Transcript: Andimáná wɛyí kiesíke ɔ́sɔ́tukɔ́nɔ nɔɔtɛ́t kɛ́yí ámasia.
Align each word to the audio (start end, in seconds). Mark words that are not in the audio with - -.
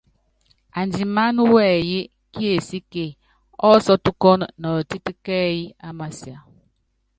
Andimáná 0.79 1.41
wɛyí 1.53 1.99
kiesíke 2.33 3.03
ɔ́sɔ́tukɔ́nɔ 3.69 4.45
nɔɔtɛ́t 4.61 5.05
kɛ́yí 5.25 5.63
ámasia. 5.87 6.37